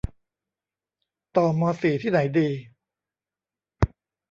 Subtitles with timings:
[1.37, 2.49] ต่อมอสี่ที่ไหนดี